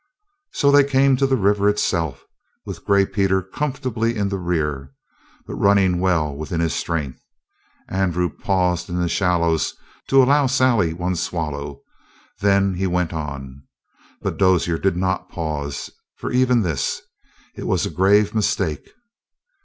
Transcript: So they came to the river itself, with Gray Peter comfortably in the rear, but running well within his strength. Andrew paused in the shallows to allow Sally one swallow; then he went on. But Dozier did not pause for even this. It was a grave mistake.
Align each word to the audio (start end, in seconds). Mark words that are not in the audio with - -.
So 0.53 0.71
they 0.71 0.83
came 0.83 1.15
to 1.17 1.27
the 1.27 1.35
river 1.35 1.69
itself, 1.69 2.25
with 2.65 2.85
Gray 2.85 3.05
Peter 3.05 3.43
comfortably 3.43 4.17
in 4.17 4.29
the 4.29 4.39
rear, 4.39 4.93
but 5.45 5.53
running 5.53 5.99
well 5.99 6.35
within 6.35 6.59
his 6.59 6.73
strength. 6.73 7.19
Andrew 7.87 8.27
paused 8.27 8.89
in 8.89 8.97
the 8.99 9.07
shallows 9.07 9.75
to 10.07 10.23
allow 10.23 10.47
Sally 10.47 10.91
one 10.91 11.15
swallow; 11.15 11.83
then 12.39 12.73
he 12.73 12.87
went 12.87 13.13
on. 13.13 13.61
But 14.23 14.37
Dozier 14.39 14.79
did 14.79 14.97
not 14.97 15.29
pause 15.29 15.91
for 16.15 16.31
even 16.31 16.63
this. 16.63 17.03
It 17.55 17.67
was 17.67 17.85
a 17.85 17.91
grave 17.91 18.33
mistake. 18.33 18.89